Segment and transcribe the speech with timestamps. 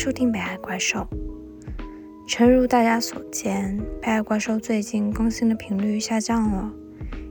[0.00, 1.00] 收听《北海怪兽》。
[2.26, 6.72] 诚如大家所见，《北海怪兽》最近更新的频率下降了。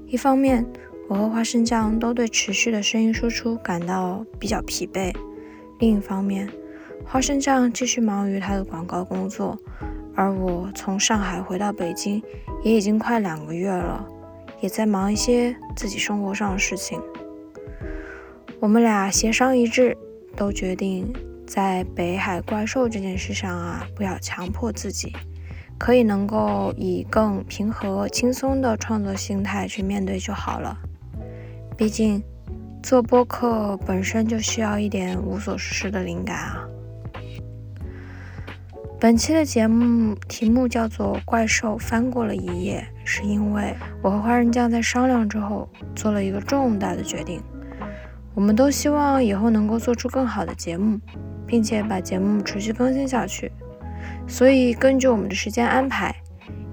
[0.05, 0.63] 一方面，
[1.07, 5.11] 我和花生酱都对持续的声音输出感到比较疲惫；
[5.79, 6.47] 另一方面，
[7.03, 9.57] 花生酱继续忙于他的广告工作，
[10.13, 12.21] 而我从上海回到北京
[12.61, 14.05] 也已经快两个月了，
[14.61, 17.01] 也在忙一些自己生活上的事情。
[18.59, 19.97] 我们俩协商一致，
[20.35, 21.11] 都决定。
[21.49, 25.11] 在北海怪兽这件事上啊，不要强迫自己，
[25.79, 30.77] 可以能够以更平和、轻松的创作心态去面对就好了。
[31.75, 32.23] 毕竟
[32.83, 36.67] 做播客本身就需要一点无所事事的灵感啊。
[38.99, 47.41] 本期的节目题目叫做《怪兽翻过了一页》，是因为我和花生酱在商量之后做了一个重大的决定。
[48.35, 50.99] 我们都希望以后能够做出更好的节目。
[51.49, 53.51] 并且把节目持续更新下去，
[54.27, 56.15] 所以根据我们的时间安排，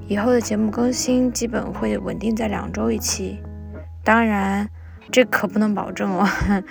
[0.06, 3.38] 以后的节目更新基本会稳定在两周一期。
[4.04, 4.68] 当然，
[5.10, 6.28] 这可不能保证哦。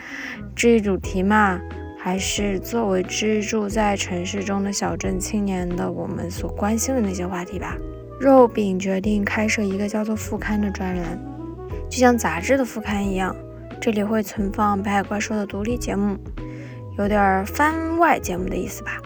[0.56, 1.60] 至于主题嘛，
[1.98, 7.76] 还是作为居住在城市中的小镇青年的我们所关心的那些话题吧。
[8.22, 11.20] 肉饼决定开设一个叫做副刊的专栏，
[11.90, 13.36] 就像杂志的副刊一样，
[13.82, 16.16] 这里会存放北海怪兽的独立节目。
[16.98, 19.02] 有点番外节目的意思吧，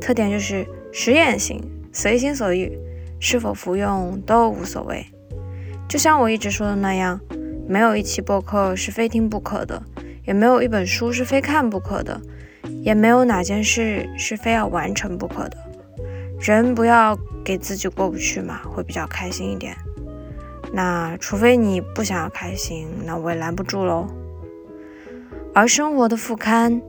[0.00, 2.76] 特点就是实验性，随心所欲，
[3.20, 5.06] 是否服用都无所谓。
[5.88, 7.20] 就像我一直说的那样，
[7.68, 9.80] 没有一期播客是非听不可的，
[10.24, 12.20] 也没有一本书是非看不可的，
[12.82, 15.56] 也没有哪件事是非要完成不可的。
[16.40, 19.76] 人不要给自己过不去嘛，会比较开心一点。
[20.72, 24.08] 那除非你不想要开心，那我也拦不住喽。
[25.54, 26.82] 而生活的副刊。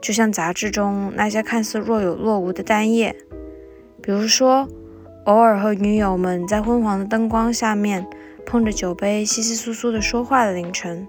[0.00, 3.14] 就像杂志中那些看似若有若无的单页，
[4.02, 4.68] 比如说，
[5.24, 8.06] 偶尔和女友们在昏黄的灯光下面
[8.46, 11.06] 碰着酒杯，稀稀疏疏的说话的凌晨。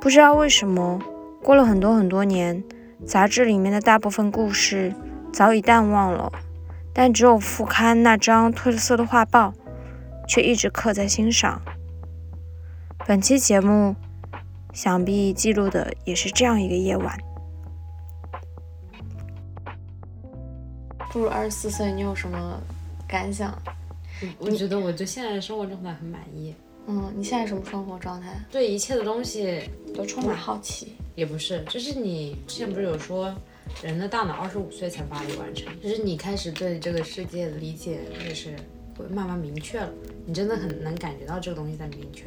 [0.00, 1.00] 不知道为什么，
[1.42, 2.64] 过了很多很多年，
[3.04, 4.94] 杂志里面的大部分故事
[5.32, 6.32] 早已淡忘了，
[6.92, 9.52] 但只有副刊那张褪了色的画报，
[10.26, 11.60] 却一直刻在心上。
[13.06, 13.94] 本期节目，
[14.72, 17.18] 想必记录的也是这样一个夜晚。
[21.10, 22.60] 步入二十四岁，你有什么
[23.06, 23.56] 感想？
[24.38, 26.54] 我觉得我对现在的生活状态很满意。
[26.86, 28.34] 嗯，你现在什么生活状态？
[28.50, 29.62] 对一切的东西
[29.94, 30.94] 都充满好奇。
[31.14, 33.34] 也不是，就是你之前不是有说，
[33.82, 38.54] 人的大脑二十五岁才发育完成，就是你开始对这个世界的理解就是
[38.96, 39.90] 会慢慢明确了。
[40.26, 42.24] 你真的很能感觉到这个东西在明确。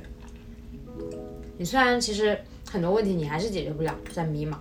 [1.58, 2.40] 你虽然其实
[2.70, 4.58] 很多问题你还是解决不了，在迷茫，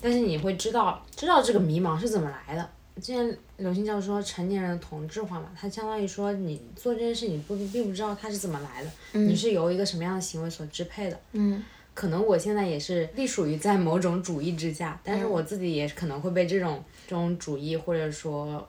[0.00, 2.68] 但是你会知道，知道这个迷茫是怎么来的。
[3.00, 11.20] 之前刘星教授说成年人的同质化嘛，他相当于说你做这件事，你不并不知道它是怎么来的，你是由一个什么样的行为所支配的。
[11.32, 18.68] 嗯，可能我现在也是隶属于在某种主义之下，但是我自己也可能会被这种这种主义或者说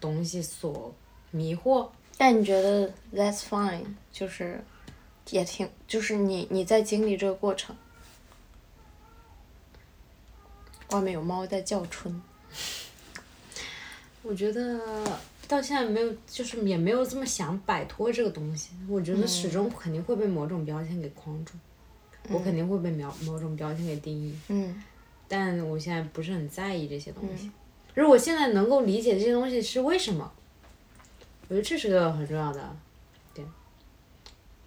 [0.00, 0.94] 东西所
[1.30, 1.88] 迷惑。
[2.16, 4.60] 但你觉得 that's fine，就是
[5.30, 7.74] 也挺，就是你你在经历这个过程。
[10.90, 12.20] 外面有猫在叫春。
[14.28, 14.78] 我觉得
[15.48, 18.72] 到现在没有，就是也没有这么想摆脱这个东西。
[18.86, 21.54] 我觉得始终肯定会被某种标签给框住，
[22.28, 24.34] 我肯定会被某某种标签给定义。
[24.48, 24.82] 嗯。
[25.26, 27.50] 但我现在不是很在意这些东西。
[27.94, 30.30] 如果现在能够理解这些东西是为什么，
[31.48, 32.76] 我觉得这是个很重要的
[33.32, 33.48] 点。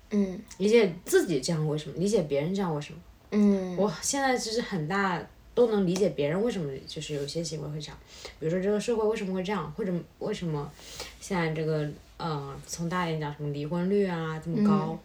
[0.09, 0.39] 嗯。
[0.57, 1.95] 理解自己这样为什么？
[1.97, 2.99] 理解别人这样为什么？
[3.29, 3.77] 嗯。
[3.77, 5.23] 我现在其实很大。
[5.61, 7.97] 都能理解别人为什么就是有些行为会这样，
[8.39, 10.71] 比如说这个社会为什么会这样，或者为什么
[11.19, 11.87] 现在这个
[12.17, 14.97] 呃从大一点讲什么离婚率啊这么高，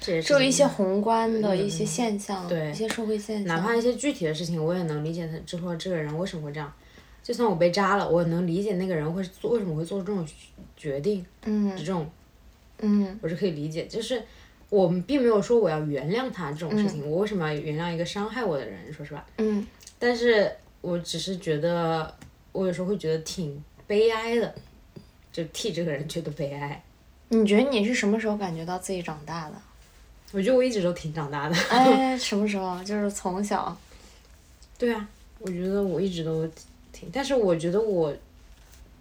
[0.00, 6.72] 这有一些宏观的一些现象，对一些社会现象，哪怕一些具体的事情，我也能理解他之后这个人为什么会这样。
[7.24, 10.24] 就算我被扎了，我能理解那个人会做为什么会做出这种
[10.76, 12.08] 决定，嗯，这种，
[12.78, 14.22] 嗯，我是可以理解，就是
[14.68, 18.92] 我们并没有说我要原谅他这种事情，我为什么要原谅一个伤害我的人？
[18.92, 19.24] 说实话。
[19.38, 19.66] 嗯。
[19.98, 22.14] 但是我只是觉得，
[22.52, 24.54] 我有时候会觉得挺悲哀的，
[25.32, 26.82] 就替这个人觉得悲哀。
[27.28, 29.54] 你觉得你是什么时候感觉到自己长大的？
[30.32, 31.56] 我觉得我一直都挺长大的。
[31.70, 32.82] 哎， 什么时候？
[32.84, 33.76] 就是从小。
[34.76, 35.08] 对啊，
[35.38, 36.46] 我觉得我一直都
[36.92, 38.14] 挺，但是我觉得我，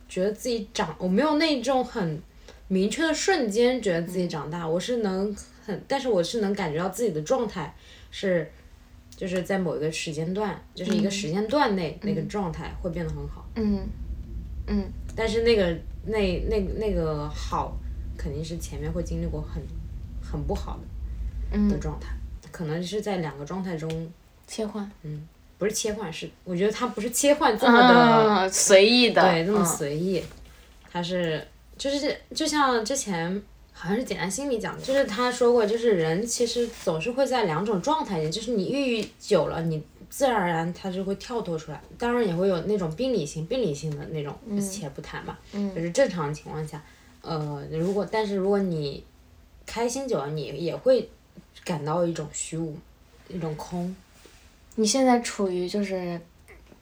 [0.07, 2.21] 觉得自己长，我没有那种很
[2.67, 5.35] 明确的瞬间觉得自己长大，我是能
[5.65, 7.75] 很，但是我是能感觉到自己的状态
[8.11, 8.51] 是。
[9.17, 13.47] 就是在某一个时间段，就是一个时间段内、那个状态会变得很好。
[13.55, 13.79] 嗯
[14.67, 14.83] 嗯。
[15.15, 15.73] 但是那个
[16.05, 17.77] 那那那个好，
[18.17, 19.63] 肯定是前面会经历过很
[20.21, 20.77] 很不好
[21.51, 22.09] 的的嗯，状态，
[22.51, 24.11] 可能是在两个状态中
[24.45, 25.25] 切换，嗯
[25.57, 29.65] 不是切换，是我觉得它不是切换这么的、嗯，随意的，对，那么嗯。
[29.65, 30.21] 随意，
[30.91, 31.41] 它是
[31.77, 33.41] 就是就像之前
[33.77, 46.81] 好像是简单心理讲的，就是他说过，就是人其实总是会在两种状态里，就是你抑郁久了，你自然而然它就会跳脱出来，当然也会有那种病理性、病理性的那种，且不谈嘛，就是正常情况下，
[47.21, 49.03] 呃，如果但是如果你
[49.65, 51.09] 开心久了，你也会
[51.65, 52.77] 感到一种虚无，
[53.27, 53.93] 一种空。
[54.75, 56.19] 你现在处于就是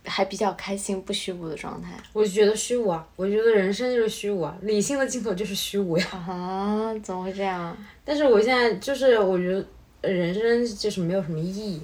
[0.05, 6.05] 还比较开心不虚无的状态我就觉得虚无啊，我觉得人生就是虚无啊，理性的尽头就是虚无呀。
[6.11, 6.93] 啊？
[7.03, 7.75] 怎么会这样？
[8.03, 9.65] 但是我现在就是我觉得
[10.01, 11.81] 呃人生就是没有什么意义，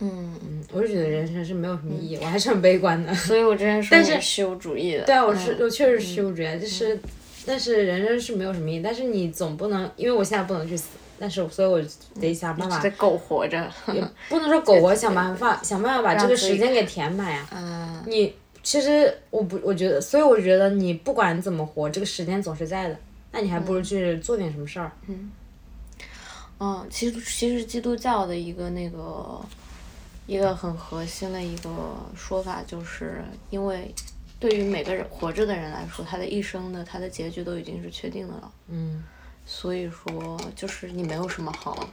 [0.00, 3.12] 嗯，嗯，我是觉得人生是没有什么意义，我还是很悲观的。
[3.16, 6.98] 所以我之前说但是虚无主义的，对啊，我是、嗯我确实是虚无主义啊，就是，
[7.46, 10.88] 但是人生是没有什么意义，但是你总不能，因为我现在不能去死，
[11.20, 11.80] 但是所以我
[12.18, 17.46] 得想办法这，狗活着，也不能说苟活， 想办法想办法把这个时间给填满呀。
[17.54, 22.96] 嗯你其实我不，我觉得，所以我觉得你不管怎么活，这个时间总是在的，
[23.32, 24.90] 那你还不如去做点什么事儿。
[26.58, 29.40] 嗯，其实其实基督教的一个那个
[30.26, 31.70] 一个很核心的一个
[32.14, 33.94] 说法，就是因为
[34.38, 38.52] 对于每个人活着的人来说，他的一生的他的结局都已经是确定的了。
[38.68, 39.02] 嗯
[39.52, 41.86] 所以说，就是你没有什么好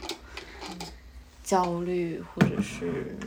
[1.44, 3.18] 焦虑或者是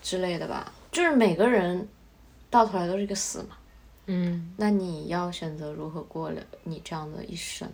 [0.00, 1.86] 之类的吧，就是每个人
[2.48, 3.58] 到头来都是一个死嘛。
[4.06, 4.54] 嗯。
[4.56, 7.68] 那你要选择如何过了你这样的一生，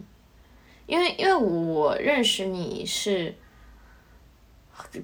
[0.86, 3.34] 因为因为我认识你是，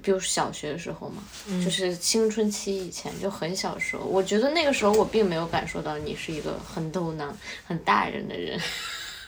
[0.01, 1.23] 比如小学的时候嘛，
[1.63, 8.59] 就是青春期以前就很小时候，我觉得那个时候我并没有感受到你是一个很逗囊、很大人的人，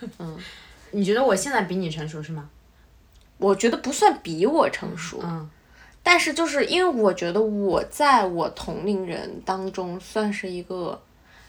[0.91, 2.49] 你觉得我现在比你成熟是吗？
[3.37, 5.49] 我觉得不算比我成熟，嗯
[6.03, 10.99] 但是就是因为我觉得我在我同龄人当中算是一个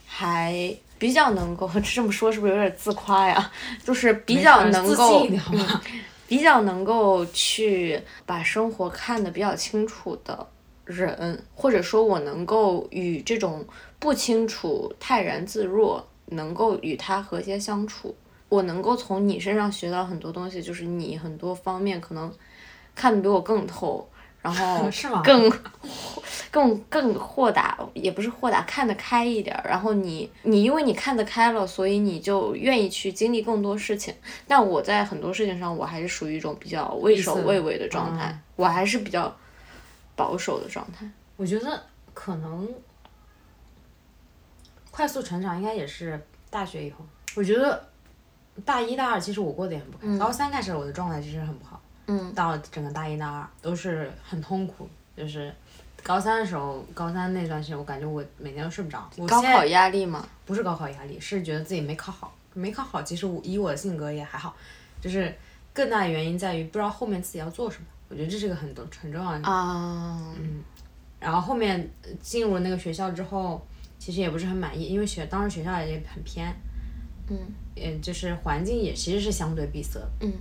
[0.07, 3.51] 还比较能够这么说是不是有点自夸呀？
[3.83, 5.27] 就是比较能够？
[6.29, 10.47] 比较能够去把生活看得比较清楚的
[10.87, 13.67] 人，或者说我能够与这种
[13.99, 18.17] 不清楚泰然自若，能够与他和谐相处。
[18.53, 22.31] 我能够从你身上学到很多东西，就是你很多方面可能
[22.95, 24.07] 看的比我更透，
[24.43, 24.91] 然后
[25.25, 25.51] 更
[26.51, 29.65] 更更豁达，也不是豁达，看得开一点儿。
[29.67, 34.15] 然后你你因为你看得开了，所以你就愿意去经历更多事情。
[34.47, 39.35] 但我在很多事情上，我还是属于一种比较畏首畏尾的状态，我还是比较
[40.15, 41.11] 保守的状态。
[41.39, 41.83] 我觉得
[42.13, 42.69] 可能
[44.91, 46.21] 快速成长应该也是
[46.51, 46.99] 大学以后。
[47.35, 47.89] 我觉得
[48.65, 55.53] 大一大二其实我过得也很不开，高三开始我的状态其实很不好，嗯，到整个大一大二都是很痛苦，就是。
[56.05, 59.09] 高三的时候，高三那段时间，我感觉我每天都睡不着。
[59.17, 62.35] 我高考压力嘛，不是高考压力，是觉得自己没考好。
[62.55, 64.53] 没考好，其实我以我的性格也还好，
[65.01, 65.33] 就是
[65.73, 67.87] 更大的原因在于不知道后面自己要做什么。
[68.09, 69.49] 我觉得这是个很重很重要的。
[69.49, 70.21] 啊，
[71.21, 73.65] 然后后面呃进入那个学校之后，
[73.97, 76.53] 其实也不是很满意，因为学当时学校也很偏，
[77.29, 77.39] 嗯，
[77.77, 80.09] 呃，就是环境也其实是相对闭塞的。
[80.21, 80.33] 嗯。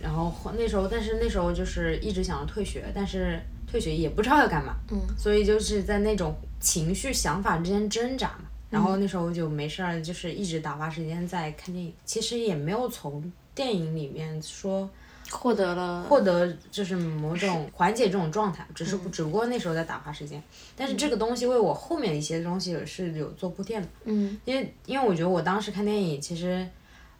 [0.00, 4.76] 然后那时候，但是那时候就是一直想要退学，但是退学也不知道要干嘛。
[4.90, 5.00] 嗯。
[5.16, 8.44] 所以就是在那种情绪、想法之间挣扎嘛。
[8.68, 11.92] 然嗯后那时候就没事儿，就是一直打发时间在看电影。
[12.04, 14.90] 其实也没有从电影里面说
[15.30, 20.42] 获得了获得就是某种缓解这种状态，只嗯是只不过那时候在打发时间。
[20.76, 26.66] 但是这个东西为我后面一些东西是有做铺垫的，嗯因为因为我觉得我当时看电影，其实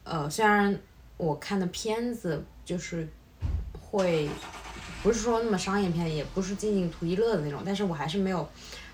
[0.05, 0.79] 呃虽然
[1.17, 3.09] 我看的片子就是
[3.81, 4.29] 会
[5.03, 8.49] 不是说那么商业片，也不是仅仅图一乐的那种，但是我还是没有。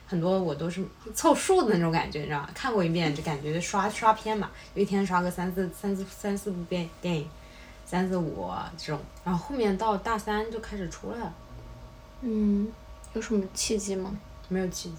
[0.04, 2.50] 很多我都是 凑数的那种感觉，你知道吗？
[2.54, 7.26] 看过一遍就感觉刷刷片嘛，就一天刷个三四三四三四部电电影，
[7.92, 11.34] 三四五这种，然后后面到大三就开始出来了，
[12.22, 12.72] 嗯，
[13.12, 14.16] 有什么契机吗？
[14.48, 14.96] 没有契机，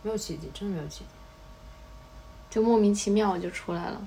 [0.00, 1.04] 没有契机，真的没有契机，
[2.48, 4.00] 就莫名其妙就出来了。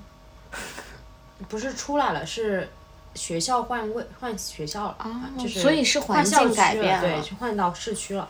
[1.48, 2.68] 不是出来了，是
[3.14, 8.28] 学校换位换学校了，啊就是所以是环境改变了对，就换到市区了，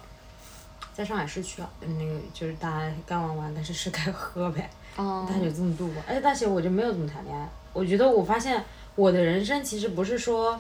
[0.92, 4.70] 在上海市区了，那个就是大家该玩玩，但是是该喝呗。
[4.96, 7.48] 哦大学这么度过，而且大学我就没有怎么谈恋爱。
[7.72, 8.62] 我觉得我发现
[8.96, 10.58] 我的人生其实不是说，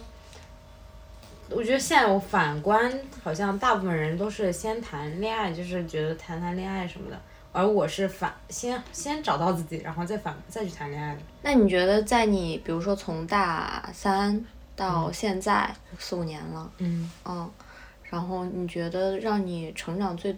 [1.50, 7.20] 我觉得现在我反观，好像大部分人都是先谈恋爱，就是觉得谈谈恋爱什么的，
[7.52, 11.20] 而我是反先先找到自己，然后再反再去谈恋爱的。
[11.42, 17.50] 那你觉得在你比如说从大三到现在四五年了，嗯，嗯，
[18.04, 20.36] 然后你觉得让你成长最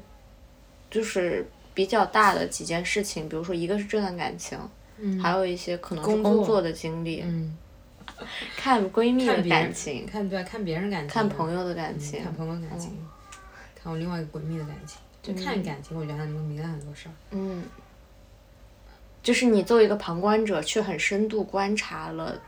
[0.88, 4.56] 就是比较大的几件事情，比如说一个是这段感情，
[4.98, 5.18] 嗯。
[5.18, 7.56] 还有一些可能是工作工作的经历，嗯，
[8.56, 12.90] 看闺蜜的感情，看对看别人感情，看朋友的感嗯情，看朋友感情，
[13.80, 17.12] 看我另外一个闺蜜的感情，就看感情，我觉得还能明白很多事儿。
[17.30, 17.64] 嗯，
[19.22, 22.40] 就是你作为一个旁观者，去很深度观察了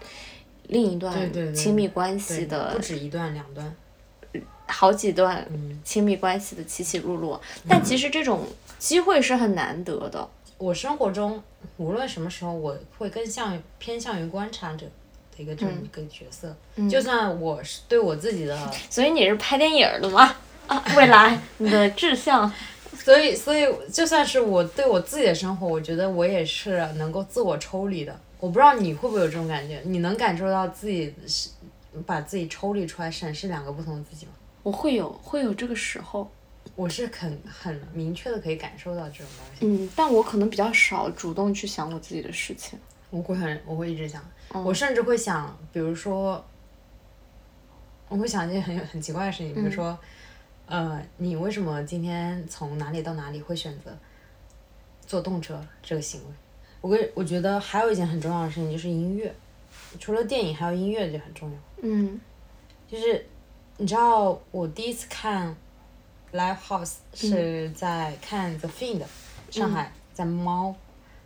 [0.69, 3.75] 另一段亲密关系对，的不止一段两段，
[4.67, 8.47] 好几段嗯，亲密关系的起起落落，但其实这种
[8.79, 10.29] 机会是很难得的。
[10.59, 11.43] 我生活中
[11.79, 14.87] 无论什么时候，我会更向偏向于观察者。
[14.87, 14.93] 的
[15.41, 16.55] 一个这么一个角色。
[16.89, 20.37] 就算我是对我自己的， 所以你是拍电影儿的吗？
[20.67, 22.53] 啊，未来你的志向，
[22.95, 28.19] 所以所以就算是我对我自己的生活，我觉得我也是能够自我抽离的。
[28.39, 31.49] 我不知道你会不会有这种感觉，你能感受到自己是
[32.07, 34.33] 把自己抽离出来，审视两个不同的自己吗？
[34.63, 36.31] 我会有会有这个时候，
[36.77, 39.67] 我是很很明确的可以感受到这种东西。
[39.67, 42.79] 嗯，但我可能比较少主动去想我自己的事情。
[43.11, 44.23] 我会很，我会一直想，
[44.55, 44.65] 嗯。
[44.65, 46.43] 我甚至会想，比如说，
[48.09, 49.99] 我会想一些很很奇怪的事情，比嗯如说，
[50.67, 53.97] 呃，你为什么今天从哪里到哪里会选择
[55.07, 56.27] 坐动车这个行为？
[56.81, 59.35] 我跟我觉得还有一件很重要的事情就是音乐，
[59.99, 61.57] 除了电影，还有音乐就很重要。
[61.83, 62.21] 嗯。
[62.89, 63.25] 就是
[63.77, 65.55] 你知道，我第一次看
[66.33, 69.03] live house 是在看 The Fiend，、
[69.51, 70.75] 上海在猫，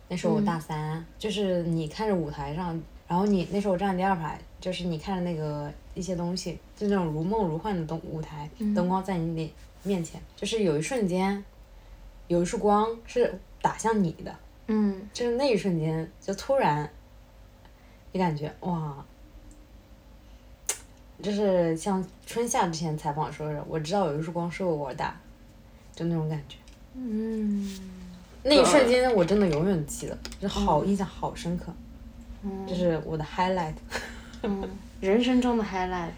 [0.07, 9.49] 那时候我大三，就是你看着舞台上，然后你那时候我站第二排，就是你看着那个一些东西，就那种如梦如幻的灯舞台，灯光在你脸
[9.83, 11.43] 面前，就是有一瞬间，
[12.27, 14.35] 有一束光是打向你的，
[14.67, 15.09] 嗯。
[15.11, 16.87] 就是那一瞬间，就突然，
[18.11, 19.03] 你感觉哇，
[21.21, 25.19] 就是像春夏之前采访说的，我知道有一束光是为我而打，
[25.95, 26.57] 就那种感觉。
[26.93, 27.67] 嗯
[28.47, 31.73] 那一瞬间我真的永远记得，就好印象好深刻，
[32.67, 33.73] 这是我的 highlight。
[34.43, 34.69] 嗯，
[35.01, 36.11] 人生中的 highlight。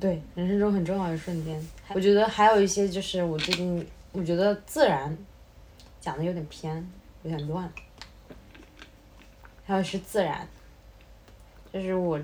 [0.00, 1.64] 对，人生中很重要的瞬间。
[1.94, 5.16] 我觉得还有一些就是我最近我觉得自然
[6.00, 6.84] 讲的有点偏，
[7.22, 7.72] 有点乱。
[9.64, 10.48] 还有是自然，
[11.72, 12.20] 就是我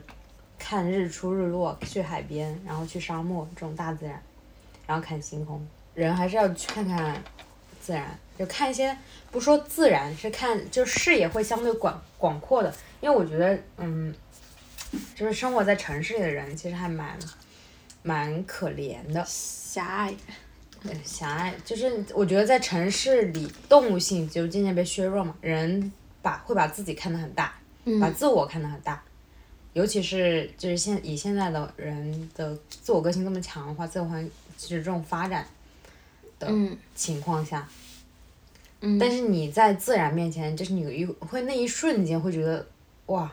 [0.59, 4.21] 看日出日落，去海边，然后去沙漠这种大自然，
[4.85, 5.65] 然后看星空。
[5.95, 7.23] 人还是要去看看
[7.81, 8.97] 自然，就看一些
[9.31, 12.75] 不说自然，是看就视野会相对广广阔的。
[13.01, 14.15] 因为我觉得，嗯，
[15.15, 17.19] 就是生活在城市里的人，其实还蛮
[18.03, 19.25] 蛮可怜的。
[19.27, 20.15] 狭隘。
[20.83, 27.55] 对，狭隘就是我觉得在城市里，动物性就渐渐被削弱嘛，人把会把自己看得很大，
[27.99, 29.03] 把自我看得很大，
[29.73, 34.23] 尤其是就是现以现在的人的自我个性这么强的话，自我环
[34.59, 35.47] 就是这种发展
[36.39, 37.84] 的嗯情况下，嗯
[39.01, 42.67] 但是你在自然面前，就是你有一会那一瞬间会觉得
[43.07, 43.33] 哇，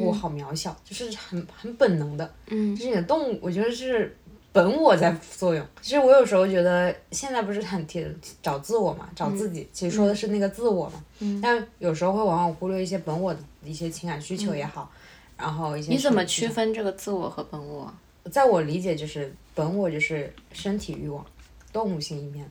[0.00, 4.16] 我好渺小，就是很很本能的，嗯就是你的动物，我觉得是
[4.52, 5.66] 本我在作用。
[5.82, 8.06] 其实我有时候觉得，现在不是很提
[8.42, 11.04] 找自我嘛，找自己，其实说的是那个自我嘛。
[11.18, 14.90] 嗯但有时候会往往忽略一些本我的一些情感需求也好，
[15.36, 17.92] 然后一些你怎么区分这个自我和本我？
[18.30, 21.24] 在我理解，就是本我就是身体欲望，
[21.72, 22.44] 动物性一面；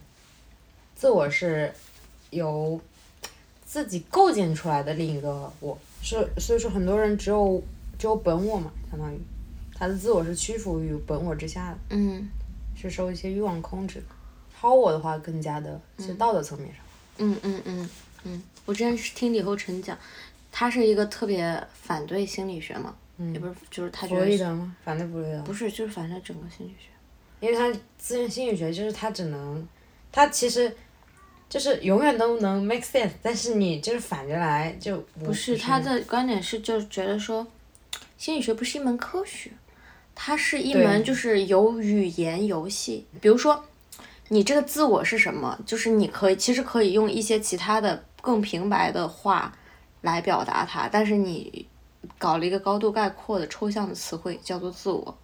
[0.96, 1.74] 自我是
[2.30, 2.80] 由
[3.66, 5.78] 自己构建出来的另一个我。
[6.02, 7.62] 是，所以说很多人只有
[7.98, 9.18] 只有本我嘛，相当于
[9.74, 11.78] 他的自我是屈服于本我之下的。
[11.90, 12.30] 嗯
[12.76, 14.06] 是受一些欲望控制的。
[14.60, 16.84] 超我的话，更加的是道德层面上。
[17.18, 17.90] 嗯嗯嗯
[18.24, 19.98] 嗯，我之前是听李厚成讲，
[20.52, 22.96] 他是一个特别反对心理学嘛，
[23.34, 24.76] 也不是，就是他觉弗洛伊得德吗？
[24.84, 25.42] 反对弗洛伊德。
[25.44, 26.90] 不是，就是反对整个心理学。
[27.40, 29.66] 因为他自然心理学就是他只能，
[30.12, 30.76] 他其实
[31.48, 37.46] 就是永远都能 make sense，但是你就是反着来就不不是他的观点是，就是觉得说，
[38.18, 39.52] 心理学不是一门科学，
[40.14, 43.06] 它是一门就是有语言游戏。
[43.22, 43.64] 比如说，
[44.30, 45.58] 你这个自我是什么？
[45.66, 49.56] 就是你可以其实可以用一些其他的更平白的话
[50.02, 51.68] 来表达它，但是你
[52.18, 55.16] 搞了一个高度概括的抽象的词汇叫做自我，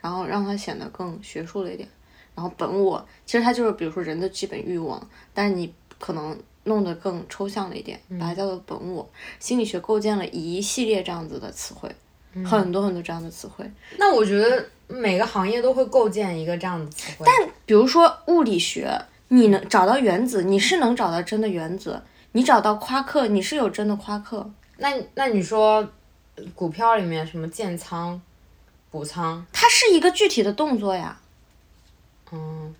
[0.00, 1.88] 然后让它显得更学术了一点。
[2.36, 9.08] 然后本我其实它就是比如说人的基本欲望，但是你可能弄得更抽象了一点，把它叫做本我。
[9.40, 11.90] 心理学构建了一系列这样子的词汇，
[12.44, 13.64] 很多很多这样的词汇。
[13.96, 17.24] 那我觉得每个行业都会构建一个这样的词汇。
[17.24, 22.02] 但比如说物理学，你能找到原子，你是能找到真的原子；
[22.32, 24.50] 你找到夸克，你是有真的夸克。
[24.76, 25.88] 那那你说，
[26.54, 28.20] 股票里面什么建仓、
[28.90, 31.18] 补仓，它是一个具体的动作呀。
[32.32, 32.74] 嗯。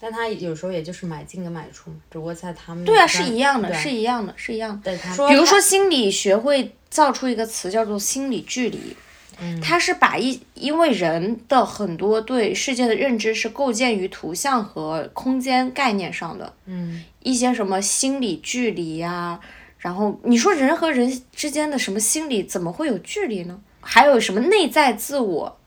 [0.00, 4.94] 但他有时候也就是买进跟买出，只不过在他们对啊，是一样的，是一样的，是一样的。
[5.28, 8.94] 比如说心理学会造出一个词叫做心理距离，
[9.40, 19.40] 嗯它是把一因为人的很多对世界的认知是构建于图像和空间概念上的，嗯，一些什么心理距离呀，
[19.78, 23.58] 然后你说人和人之间的什么心理怎么会有距离呢？
[23.80, 25.58] 还有什么内在自我？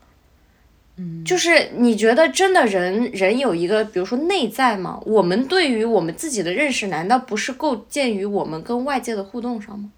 [1.24, 5.00] 就是你觉得真的人人有一个，比如说内在吗？
[5.06, 9.92] 我们对于我们自己的认识，难道不是构建于我们跟外界的互动上吗？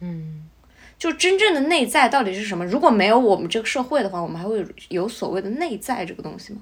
[0.00, 0.48] 嗯，
[0.98, 2.64] 就真正的内在到底是什么？
[2.64, 6.60] 如果没有我们这个社会的话，我们还会有有所谓的内在这个东西吗？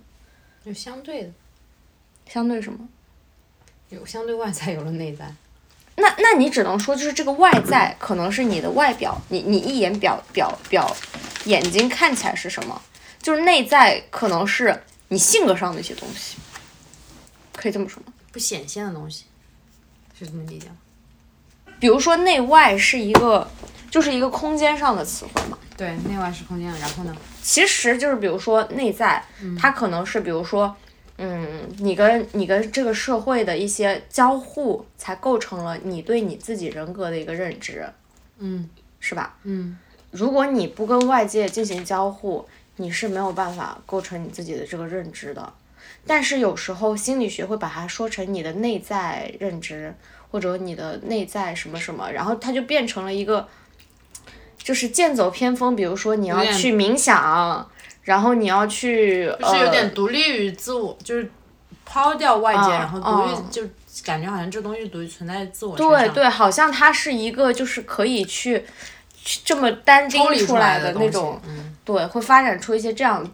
[0.64, 1.30] 就相对的，
[2.26, 2.88] 相对什么？
[3.90, 5.34] 有相对外在，有了内在。
[5.96, 10.96] 那那你只能说，就是这个外在可能是你的外表，你你一眼表表表
[11.44, 12.80] 眼睛看起来是什么？
[13.22, 16.38] 就是内在可能是你性格上的一些东西，
[17.54, 18.12] 可以这么说吗？
[18.32, 19.24] 不显现的东西，
[20.18, 20.76] 是这么理解吗？
[21.78, 23.50] 比如说内外是一个，
[23.90, 25.58] 就是一个空间上的词汇嘛。
[25.76, 26.70] 对，内外是空间。
[26.78, 27.16] 然后呢？
[27.42, 29.24] 其实就是比如说内在，
[29.58, 30.74] 它可能是比如说，
[31.18, 37.86] 嗯，你跟你跟这个社会的一些交互，才构成了你对你自己人格的一个认知。
[38.38, 39.36] 嗯，是吧？
[39.42, 39.78] 嗯，
[40.10, 42.48] 如果你不跟外界进行交互。
[42.76, 45.52] 你是没有办法构成你自己的这个认知的，
[46.06, 49.94] 但是有时候心理学会把它说成你的内在认知，
[50.30, 53.48] 或者你的内在什么什么，然后它就变成了一个，
[54.56, 55.76] 就是剑走偏锋。
[55.76, 57.68] 比如说你要去冥想，
[58.02, 61.30] 然后你要去，就是有点独立于自我，就是
[61.84, 63.62] 抛掉外界，然后独立，就
[64.04, 68.64] 感觉好像这东西独立存在自我对对，好像它是一个就是可以去
[69.44, 71.40] 这么单拎出来的那种。
[71.84, 73.26] 对，会发展出一些这样。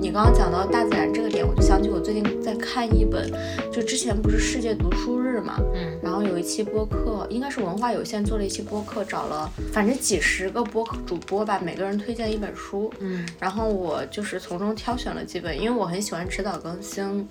[0.00, 3.30] 你刚刚讲到大自然这个点，我就想起我最近在看一本，
[3.74, 17.28] 就之前不是世界读书日嘛，嗯，然后有一期播客，应该是文化有限做了一期播客，找了反正几十个播客主播吧，每个人推荐一本书，嗯，然后我就是从中挑选了几本，因为我很喜欢迟早更新。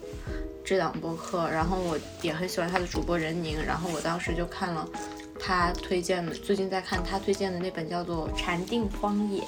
[0.65, 4.87] 这档播客，然后我也很喜欢他的主播任宁，然后我当时就看了
[5.37, 9.41] 他推荐的，最近在看他推荐的那本叫做《禅定荒野》，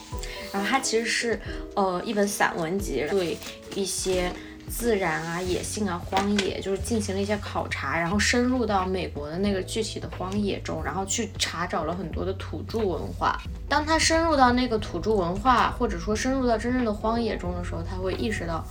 [0.52, 1.40] 然后它其实是
[1.76, 3.38] 呃一本散文集，对
[3.76, 4.30] 一些
[4.68, 13.40] 自然啊、野性啊、荒野，就是进行了一些考察，然后深入到美国的那个具体的荒野中，然后去查找了很多的土著文化。
[13.70, 18.66] 当他深入到那个土著文化，或者说深入到真正的荒野中的时候，他会意识到。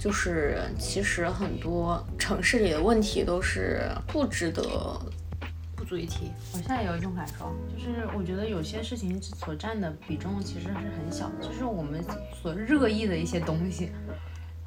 [0.00, 4.62] 就是其实很多城市里的问题都是不值得、
[5.74, 6.30] 不足一提。
[6.52, 12.00] 我现在有一种感受，就是我觉得有些事情所占的比重其实是很小的，就是我们
[12.40, 13.90] 所热议的一些东西，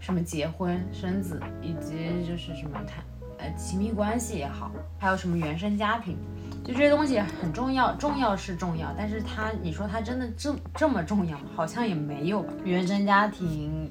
[0.01, 3.01] 什么结婚生子，以及就是什么谈
[3.37, 6.17] 呃亲密关系也好，还有什么原生家庭，
[6.61, 11.45] 就这些东西很重要，重要是重要，但是它你说它真的这这么重要吗？
[11.55, 12.51] 好像也没有吧。
[12.65, 13.89] 原生家庭。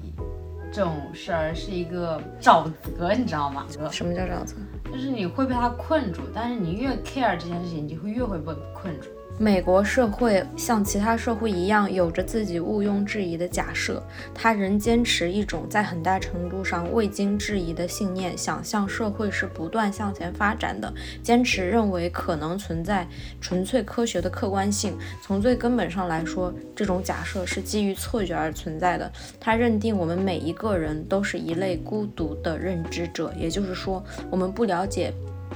[0.73, 3.65] 这种事儿是一个沼泽，你知道吗？
[3.91, 4.55] 什么叫沼泽？
[4.89, 9.09] 就是你会被它困住，但是你越 care 这件事情，你就会越会被困住。
[9.41, 13.99] 美国社会像其他社会一样，有着自己毋庸置疑的假设，
[14.35, 23.07] 他仍坚持一种在很大程度上未经质疑的信念，想象社会是不断向前发展的，坚持认为可能存在
[23.41, 24.95] 纯粹科学的客观性。
[25.23, 29.11] 从最根本上来说，这种假设是基于错觉而存在的。
[29.39, 35.11] 他认定我们每一个人都是一类孤独的认知者，也就是说，我们不了解。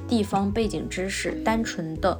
[0.08, 2.19] 地方背景知识，单纯的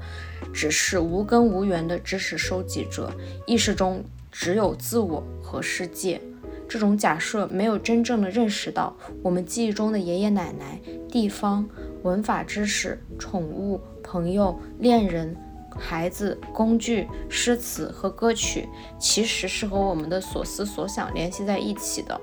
[0.53, 3.11] 只是无根无源的知识收集者，
[3.45, 6.21] 意识中只有自我和世界。
[6.67, 11.67] 这种假设没有真正的认识到，我们记忆中的爷爷奶奶、地方、
[12.01, 15.35] 文法知识、宠物、朋友、恋人、
[15.77, 18.67] 孩子、工具、诗词和歌曲，
[18.99, 22.19] 其实是和我们的所思所想联系在一起的。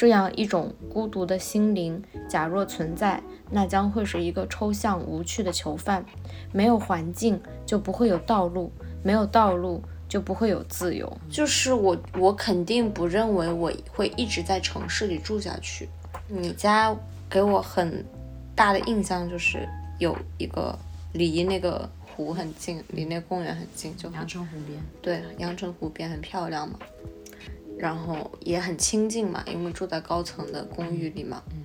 [0.00, 6.02] 这样一种孤独的心灵，假若存在，那将会是一个抽象无趣的囚犯。
[6.52, 8.70] 没有环境，就不会有道路；
[9.02, 11.06] 没有道路，就不会有自由。
[11.28, 15.86] 就是我，我肯定不认为我会一直在城市里住下去。
[16.28, 16.96] 你家
[17.28, 18.02] 给我很
[18.54, 20.74] 大的印象就是有一个
[21.12, 26.78] 离那个湖很近，离那个公园很近，就阳澄湖边，对，阳澄湖边很漂亮嘛，
[27.80, 31.42] 然后也很清静嘛，因为住在高层的公寓里嘛。
[31.50, 31.64] 嗯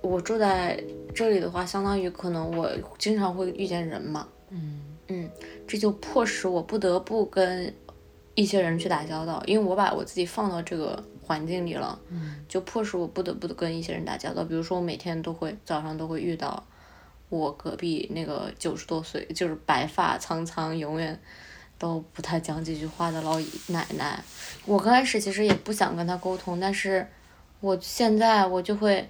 [0.00, 0.80] 我住在
[1.14, 5.28] 这里的话，相当于可能我经常会遇见人嘛，嗯嗯，
[5.66, 7.72] 这就迫使我不得不跟
[8.34, 14.44] 一些人去打交道，因为我把我自己放到这个环境里了，嗯就迫使我不得不跟一些人打交道。
[14.44, 16.64] 比如说，我每天都会早上都会遇到
[17.28, 21.20] 我隔壁那个九十多岁，就是白发苍苍，永远
[21.82, 24.22] 都不太讲几句话的老奶奶。
[24.64, 27.04] 我刚开始其实也不想跟她沟通，但是
[27.58, 29.08] 我现在我就会。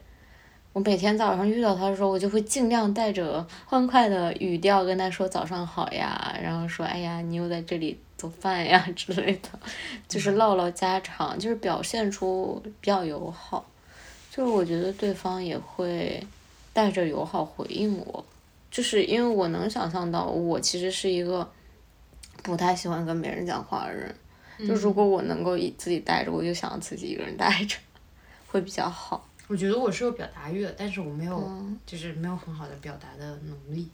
[0.75, 9.51] 我每天早上遇到她的时候，我就会尽量带着欢快的语调跟她说早上好呀，然后说哎呀你又在这里做饭呀 之类的，
[10.09, 13.67] 就是唠唠家常，就是表现出比较友好，
[14.31, 16.27] 就是我觉得对方也会
[16.73, 18.25] 带着友好回应我，
[18.71, 21.47] 就是因为我能想象到我其实是一个
[22.43, 24.15] 不太喜欢跟别人讲话的人，
[24.67, 27.77] 就如果我能够以自己带着，我就想自己一个人待着，
[28.49, 29.29] 会比较好。
[29.49, 33.89] 我觉得我是有表达欲的，但是我没有，嗯就是没有很好的表达的能力。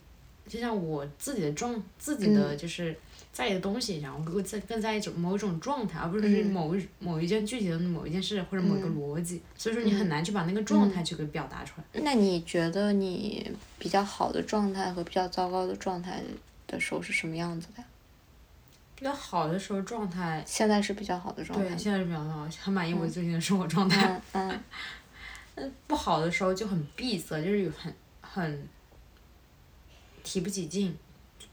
[0.47, 2.95] 就像我自己的状，自己的就是
[3.31, 9.41] 在意的东西，然后更在更在意一种某一种状态，而不是某一、某一件具体的某一件事或者某一个逻辑。
[9.55, 12.01] 所以说你很难去把那个状态去给表达出来。
[12.01, 16.23] 那你觉得你比较好的状态和比较糟糕的状态
[16.65, 17.87] 的时候是什么样子的呀？
[18.99, 21.77] 比较好的时候状态，现在是比较好的状态对，。
[21.77, 24.21] 现在是比较好，很满意我最近的生活状态。
[24.33, 24.59] 嗯
[25.55, 28.67] 嗯不好的时候就很闭塞，就是有很很
[30.21, 30.97] 提不起劲，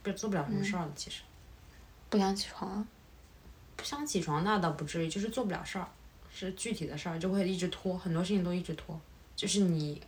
[0.03, 0.93] 不做不了什么事儿了。
[0.97, 1.23] 其实
[2.11, 2.87] 不想起床啊。
[3.77, 5.87] 不想起床那倒不至于，就是做不了事儿，
[6.33, 9.01] 是具体的事儿就会一直拖，很多事情都一直拖，
[9.37, 10.03] 就是你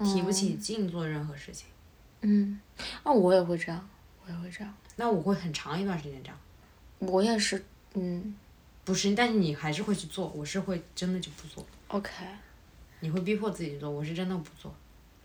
[0.00, 1.66] 提不起劲做任何事情。
[2.20, 2.60] 嗯，
[3.02, 3.88] 啊，我也会这样，
[4.24, 4.72] 我也会这样。
[4.96, 6.38] 那我会很长一段时间这样，
[7.06, 7.64] 我也是，
[7.94, 8.34] 嗯
[8.84, 12.10] 不是，但是你还是会去做，我是会真的就不做，，OK，
[13.00, 14.74] 你会逼迫自己去做，我是真的不做。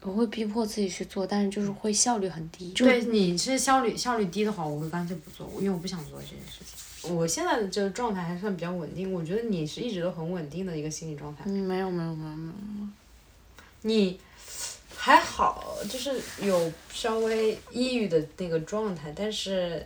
[0.02, 2.72] 我会逼迫自己去做，但是就是会效率很低。
[2.72, 7.14] 对，你是效率效率低的话，我会干脆不做，因为我不想做这件事情。
[7.14, 11.44] 我现在的这个状态还算比较稳定，我觉得你是一直都很稳定的一个心理状态。
[11.48, 12.88] 嗯，没有没有没有没有。
[13.82, 14.18] 你
[14.96, 19.86] 还好，就是有稍微抑郁的那个状态，但是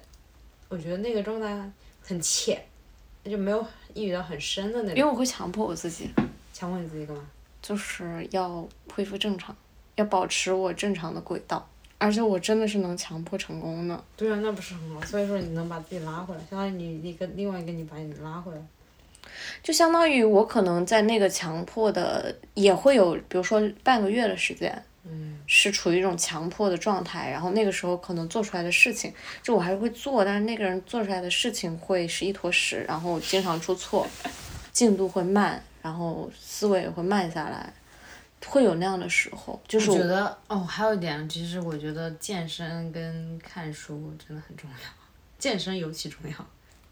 [0.74, 1.56] 我觉得那个状态
[2.02, 2.60] 很浅，
[3.24, 4.96] 就没有抑郁到很深的那种。
[4.96, 6.10] 因为我会强迫我自己，
[6.52, 7.22] 强迫你自己干嘛？
[7.62, 9.56] 就是要恢复正常，
[9.94, 14.04] 要保持我正常的轨道，而且我真的是能强迫成功的。
[14.18, 15.02] 对啊，那不是很好。
[15.06, 18.60] 所以说你能把自己拉回来，相当于你一个另外一个你把你拉回来。
[19.62, 34.08] 就相当于我可能在那个强迫的也会有，比如说半个月的时间，嗯，是处于一种强迫的状态，然后那个时候可能做出来的事情，就我还是会做，但是那个人做出来的事情会是一坨屎，然后经常出错，
[34.72, 37.74] 进度会慢，然后思维也会慢下来，
[38.48, 44.76] 会有那样的时候，就是我觉得哦，还有一点，其实我觉得健身跟看书真的很重要，
[45.38, 46.36] 健身尤其重要。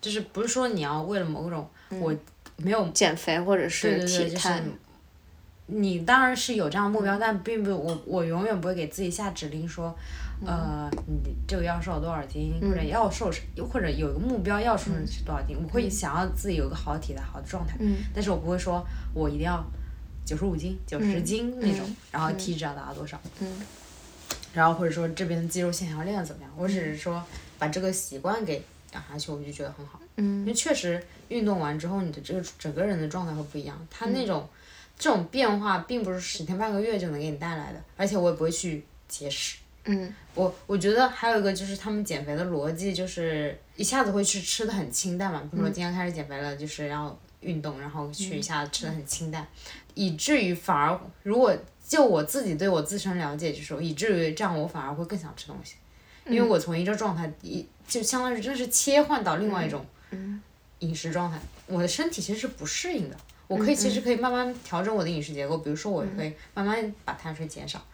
[0.02, 2.12] 就是不是说你要为了某种、我
[2.58, 4.64] 没有减肥或者对是对对，就是体态，
[5.72, 9.96] 你当然是有这样的目标，但并不我我永远不会给自己下指令说，
[10.46, 13.32] 呃，你这个要瘦多少斤，或者要瘦
[13.72, 17.98] 或者有一个目标要瘦是多少斤，我会想要自己有一个好的体态、好的状态，嗯。
[18.14, 19.64] 但是我不会说我一定要
[20.26, 23.48] 九十五斤、九十斤那种，然后体脂要达到多少，嗯。
[24.54, 27.24] 然后或者说这边的肌肉线条练的怎么样，我只是说
[27.58, 28.62] 把这个习惯给
[28.94, 30.00] 养下去，我就觉得很好。
[30.18, 33.88] 因嗯为确实运动完之后，你的这个整个人的状态会不一样。
[33.90, 34.14] 它嗯。
[34.14, 34.46] 那种、
[35.02, 39.58] 这种变化，并不是十天半个月就能给你带来的，而且我也不会去节食。
[39.86, 45.42] 嗯我我觉得还有一个就是他们减肥的逻辑，就是一下子会去吃的很清淡嘛。
[45.50, 49.48] 比如说今天开始减肥了，就是要运动，然后去一下子吃的很清淡，
[49.96, 51.52] 以至于反而如果
[51.88, 55.78] 就我自己对我自身了解，就是以至于这样我反而会更想吃东西，
[56.28, 59.84] 因为我从一个状态一就相当于真的是切换到另外一种
[60.78, 63.18] 饮食状态，我的身体其实是不适应的。
[63.52, 67.86] 我可以其实可以慢慢调整我的饮食结构，比如说我会慢慢把碳水减少，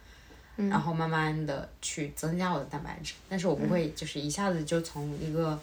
[0.55, 5.59] 然后慢慢的去增加我的蛋白质，但是我不会就是一下子就从一个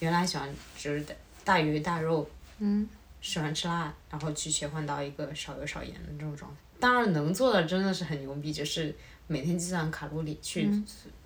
[0.00, 1.04] 原来喜欢吃
[1.44, 2.88] 大鱼大肉，嗯
[3.20, 6.56] 喜欢吃辣，然后去切换到一个少油少盐的这种状态。
[6.78, 8.94] 当然能做的真的是很牛逼，就是
[9.28, 10.68] 每天计算卡路里去、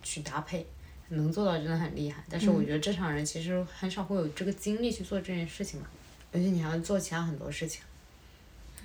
[0.03, 0.67] 去搭配，
[1.09, 2.23] 能做到真的很厉害。
[2.29, 5.87] 但是我觉得正常人其实很少会有这个精力去做这件事情嘛，
[6.33, 7.83] 而且你还要做其他很多事情，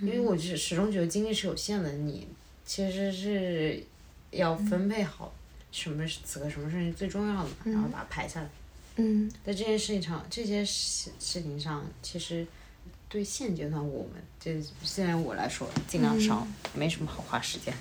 [0.02, 2.28] 因为我是始终觉得精力是有限的，你
[2.66, 3.84] 其实是
[4.32, 5.34] 要分配好
[5.72, 8.50] 什么是此刻什么事情最重要的，然后把它排下来。
[8.98, 12.46] 嗯在这件事情上，这些事事情上，其实
[13.08, 17.74] 对现阶段我们，这现在我来说，尽量少，没什么好花时间。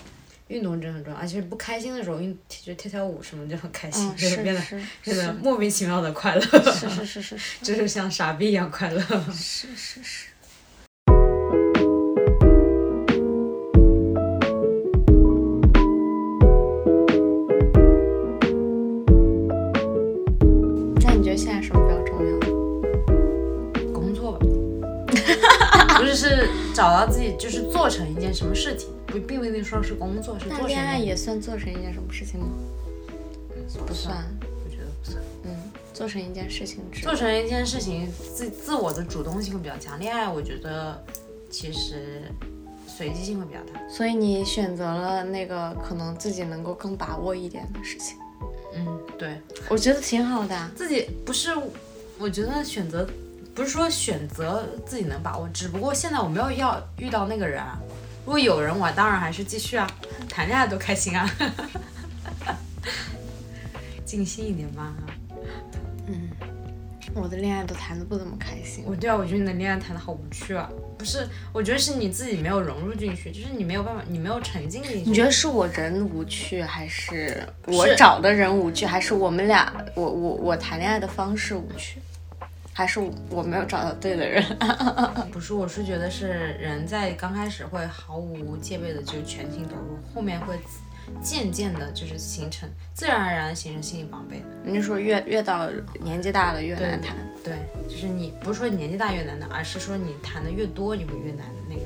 [0.46, 4.60] 运动真的很重要，而且不开心的时候，运就跳跳舞什么就很开心，是变得
[5.02, 6.40] 变得莫名其妙的快乐，
[6.72, 9.00] 是是是是是 就是像傻逼一样快乐。
[9.32, 10.26] 是是是。
[26.80, 32.46] 找到自己，就是做成一件什么事情，不并不一定说是工作，是做成那恋爱也算做成一件什么事情吗？
[33.86, 34.24] 不算。
[34.64, 35.22] 我觉得不算。
[35.44, 35.50] 嗯，
[35.92, 40.00] 做成一件事情之做成一件事情，自自我的主动性会比较强。
[40.00, 41.04] 恋爱，我觉得
[41.50, 42.22] 其实
[42.86, 43.86] 随机性会比较大。
[43.86, 48.16] 所以你选择了那个可能自己能够更把握一点的事情，
[48.74, 49.38] 嗯，对
[49.68, 50.70] 我觉得挺好的啊。
[50.74, 51.50] 自己不是，
[52.18, 53.06] 我觉得选择
[53.54, 57.78] 不是说选择自己能把握，只不过现在我没有要遇到那个人啊。
[58.24, 59.90] 如果有人，我当然还是继续啊，
[60.28, 61.28] 谈恋爱多开心啊，
[64.04, 64.94] 尽兴一点吧。
[66.06, 66.30] 嗯
[67.12, 68.84] 我的恋爱都谈的不怎么开心。
[68.86, 70.70] 我对啊，我觉得你的恋爱谈的好无趣啊。
[70.96, 75.10] 不是，我觉得是你自己没有融入进去，就是你没有办法，你没有沉浸进去。
[75.10, 81.98] 你觉得是我人无趣，还是我找的人无趣，还是我们俩我我我谈恋爱的方式无趣，
[82.80, 84.42] 还是我没有找到对的人？
[85.30, 90.58] 不是，我是觉得是人在刚开始会毫无戒备的就全情投入，后面会
[91.22, 94.42] 渐渐的就是形成自然而然形成心理防备。
[94.64, 95.68] 你是说越越到
[96.00, 97.14] 年纪大了越难谈？
[97.44, 97.54] 对，
[97.86, 101.82] 就是你不是说你年纪大越难谈，而是说你谈的越多，你会越难的那个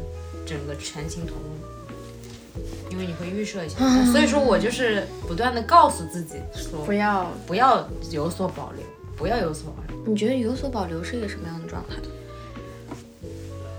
[0.46, 3.78] 整个全情投入，因为你会预设一下。
[4.12, 8.84] 所以说我就是不断的告诉自己说不要，不要有所保留，
[9.16, 10.06] 不要有所保留。
[10.06, 11.96] 你觉得有所保留是一个什么样的状态？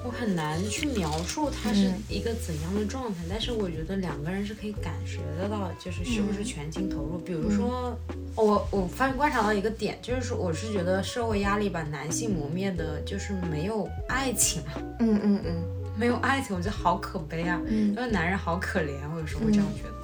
[0.04, 7.18] 我很难去描述它是一个怎样的状态，但是我觉得两个人是可以感觉得到，就是是不是全情投入。
[7.18, 7.98] 比如说，
[8.36, 15.64] 我我发现观察到一个点，就是说我是觉得社会压力把男性磨灭的，就是没有爱情了，嗯嗯嗯
[15.98, 19.95] 没有爱情，我觉得好可悲啊，嗯就是男人好可怜，我有时候会这样觉得。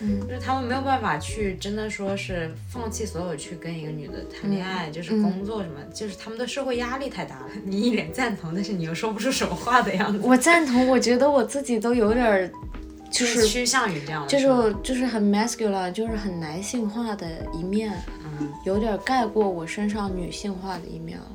[0.00, 7.46] 嗯就是他们没有办法去真的说是放弃所有去跟一个女的谈恋爱，就是工作什么，就是他们的社会压力太大了。
[7.64, 10.20] 你一脸赞同，但是你又说不出什么话的样子。
[10.22, 12.48] 我赞同，我觉得我自己都有点儿，
[13.10, 17.92] 就就是趋向于这样，就是就是很 masculine，就是很男性化的一面，
[18.38, 21.26] 嗯，有点盖过我身上女性化的一面了。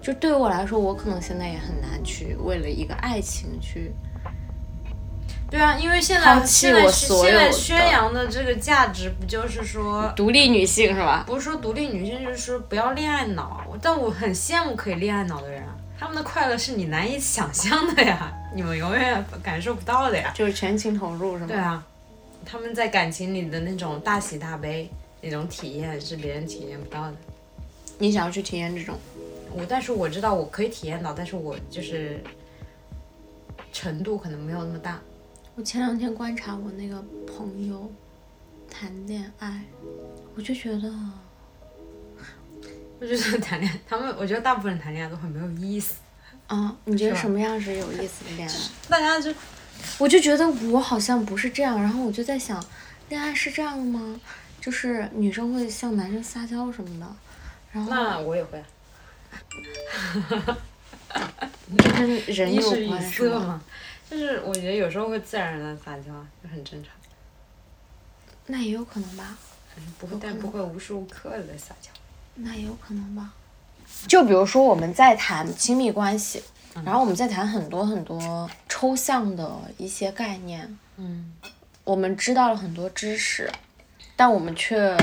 [0.00, 3.92] 就对于我来说，我可能现在也很难去为了一个爱情去，
[5.54, 11.22] 对啊，因为现在现在弃我所有现在宣扬的这个价值，不就是说，独立女性是吧？
[11.28, 13.64] 不是说独立女性，就是说不要恋爱脑。
[13.80, 20.32] 但我很羡慕可以恋爱脑的人啊，他们的快乐是你难以想象的呀，你们永远感受不到的呀。
[20.34, 21.46] 就是全情投入是吗？
[21.46, 21.86] 对啊，
[22.44, 24.90] 他们在感情里的那种大喜大悲
[25.20, 27.14] 那种体验是别人体验不到的。
[27.98, 28.98] 你想要去体验这种，
[29.52, 32.20] 我但是我知道我可以体验到，但是我就是
[33.72, 35.00] 程度可能没有那么大。
[35.56, 37.90] 我前两天观察我那个朋友
[38.68, 39.62] 谈恋爱，
[40.34, 40.92] 我就觉得，
[43.00, 45.94] 我觉得谈恋爱，他们我觉得大部分人谈恋爱都很没有意思。
[46.48, 48.54] 啊，你觉得什么样是有意思的恋爱？
[48.88, 49.32] 大家就
[49.98, 52.62] 我就觉得我好像不是这样，然后我就在想，
[53.08, 54.20] 恋爱是这样的吗？
[54.60, 57.06] 就是女生会向男生撒娇什么的，
[57.70, 58.66] 然后那我也会啊，
[61.94, 63.62] 跟人有一是语关是吗？
[64.08, 66.04] 塞嘛，就是我觉得有时候会自然而然地撒娇，
[66.42, 66.92] 就很正常，
[68.46, 69.36] 那也有可能吧，
[69.98, 71.90] 不会，但不会无时无刻的在撒娇。
[72.34, 73.32] 那也有可能吧。
[74.08, 76.42] 就比如说我们在谈亲密关系，
[76.84, 81.32] 然后我们在谈很多很多抽象的一些概念，嗯。
[81.84, 83.52] 我们知道了很多知识，
[84.16, 84.96] 但我们却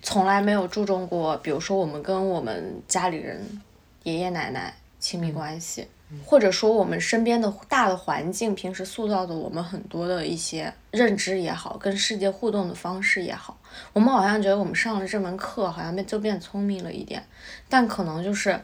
[0.00, 3.60] 从来没有注重过，比如说我们跟我们家里人、
[4.04, 5.88] 爷爷奶奶亲密关系，
[6.24, 13.58] 或者说我们身边的大的环境，平时塑造的我们很多的一些认知也好，跟世界互动的方式也好，
[13.92, 17.22] 我们好像觉得我们上了这门课，好像变就变聪明了一点，
[17.68, 18.60] 但可能就是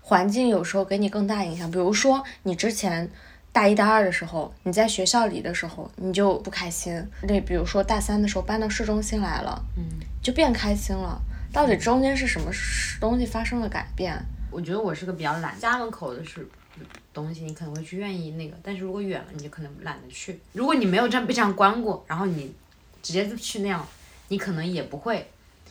[0.00, 3.10] 环境有时候给你更大影响，比如说你之前。
[3.54, 6.92] 大一、大二的时候，你在学校里的时候，你就不开心。
[7.22, 9.84] 那比如说大三的时候搬到市中心来了，嗯，
[10.20, 11.22] 就变开心了。
[11.52, 12.50] 到底中间是什么
[13.00, 14.20] 东西发生了改变？
[14.50, 16.44] 我觉得我是个比较懒，家门口的是
[17.14, 20.38] 东西，你可能会去愿意那个，但是如果远了，你就可能懒得去。
[20.52, 22.52] 如果你没有这样被这样关过，然后你
[23.02, 23.86] 直接就去那样，
[24.28, 25.26] 你可能也不会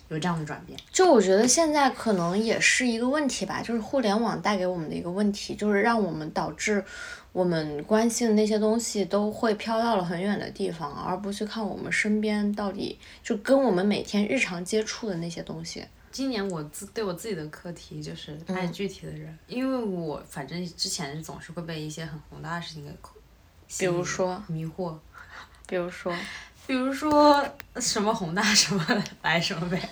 [0.07, 0.79] 有这样的转变。
[0.91, 6.83] 就我觉得现在可能也是一个问题吧，就是互联网带给我们的一个问题，就是让我们导致
[7.31, 15.83] 我们关心的那些东西都会飘到了很远的地方，而不去看我们身边到底就跟我们每天日常接触的那些东西。
[16.13, 18.55] 今年我自对我自己的课题就是嗯。
[18.55, 22.91] 爱具体的人，因为我反正之前总是会被一些很宏大的事情给
[23.67, 24.95] 吸比如说，迷惑，
[25.67, 26.15] 比如说，
[26.67, 27.43] 比如说
[27.77, 29.89] 什么宏大什么来什么呗，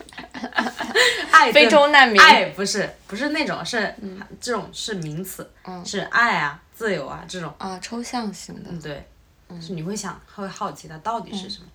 [1.31, 3.93] 爱 非洲难民，爱不是不是那种是、
[4.39, 5.83] 这种是名词，嗯。
[5.83, 11.67] 是爱啊自由啊这种，啊，抽象型的，嗯对，是你会想会好奇它到底是什么，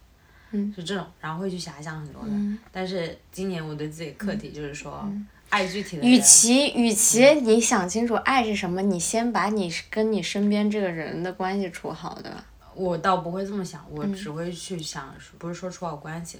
[0.57, 2.29] 嗯是这种，然后会去遐想很多的。
[2.31, 5.09] 嗯但是今年我对自己的课题就是说，
[5.51, 12.45] 爱具体的人，与其与其你想清楚爱是什么，你先把你跟你身边这个人的关系处好，对吧？
[12.75, 16.39] 我倒不会这么想，我嗯只会去想，不是说处好关系，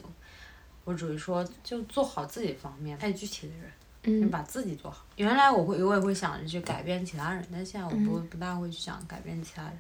[0.85, 3.71] 我只会说就做好自己方面，爱具体的人。
[4.09, 5.05] 你嗯把自己做好。
[5.17, 9.73] 原来我会，我也会想着去改变其他人，但现在我不、嗯不大会去想改变其他人。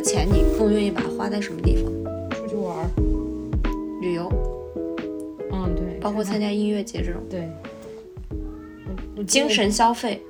[0.00, 1.92] 钱，你更愿意把它花在什么地方？
[2.30, 2.90] 出去玩儿，
[4.00, 4.30] 旅游，
[5.52, 7.48] 嗯，对，包括参加音乐节这种对。
[9.26, 10.22] 精神消费。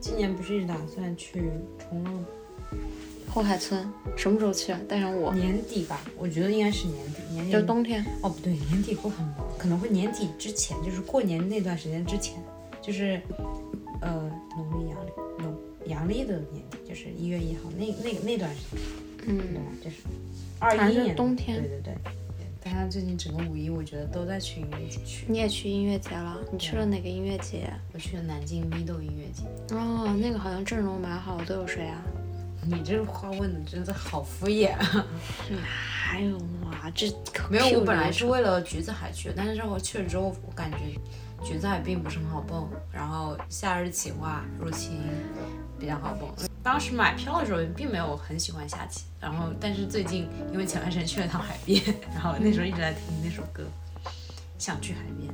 [0.00, 1.42] 今年不是一直打算去
[1.78, 2.12] 冲浪？
[3.28, 4.80] 后海村什么时候去啊？
[4.88, 8.04] 带上我，年底吧，我觉得应该是年底，年底就冬天。
[8.22, 12.42] 哦不对，年底会很忙，可能会年底之前，就是过年那段时间之前，
[12.82, 13.20] 就是
[14.00, 15.54] 呃农历阳历农
[15.86, 18.80] 阳历的年底，就是一月一号那那那段时间，
[19.26, 19.62] 嗯对，吧？
[19.84, 19.96] 就是
[20.58, 21.94] 二一年冬天对对对。
[22.64, 25.24] 大家最近整个五一，我觉得都在去音乐节去。
[25.28, 26.36] 你也去音乐节了？
[26.50, 27.72] 你去了哪个音乐节？
[27.92, 29.44] 我去了南京 Middle 音乐节。
[29.76, 32.02] 哦，那个好像阵容蛮好，都有谁啊？
[32.68, 35.06] 你这话问的真的好敷衍啊！
[35.64, 37.06] 还有嘛，这
[37.48, 40.78] 没有，我本来是是为了橘子海去的，但是我去了之后，我感觉
[41.44, 45.00] 橘子海并不是很好蹦，然后夏日企划入侵
[45.78, 46.28] 比较好蹦。
[46.62, 51.80] 当时买票的时候并没有很喜欢下棋，然后但是最近因为前段时间去了趟海边，
[52.12, 53.62] 然后那时候一直在听那首歌，
[54.58, 55.32] 想去海边。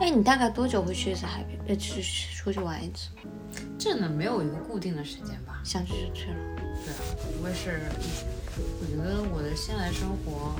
[0.00, 1.58] 哎，你大概多久会去一次海边？
[1.68, 3.10] 呃，去去出去玩一次？
[3.78, 5.60] 这呢没有一个固定的时间吧？
[5.62, 6.36] 想去就去了。
[6.56, 6.96] 对啊，
[7.42, 7.82] 我也是，
[8.80, 10.56] 我觉得我的现在生活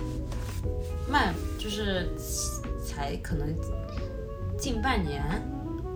[1.10, 2.10] 慢，就是
[2.84, 3.48] 才可能
[4.64, 5.22] 近半年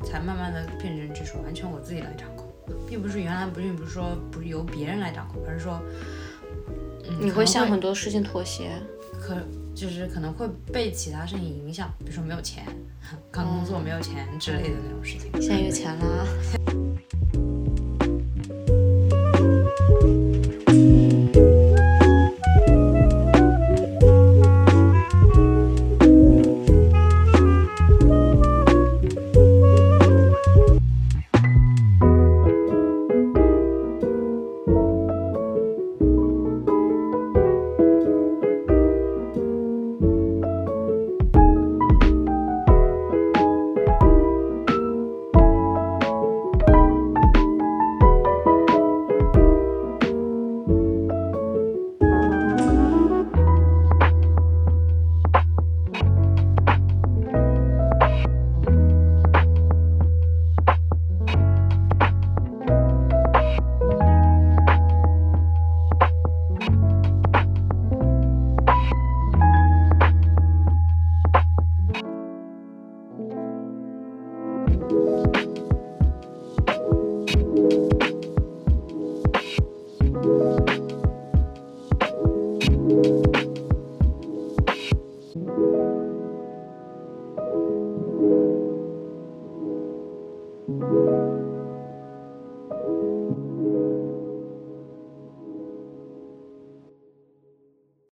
[0.05, 2.47] 才慢慢的变成就是完全我自己来掌控，
[2.87, 5.81] 并不是原来不并不是说不是由别人来掌控，而是说，
[7.09, 8.73] 嗯，你会向很多事情妥协。
[9.19, 9.35] 可
[9.75, 12.67] 就是可能会被其他事情影响，比如说没有钱，
[13.33, 15.31] 刚工作没有钱之类的那种事情。
[15.41, 16.27] 现在有钱了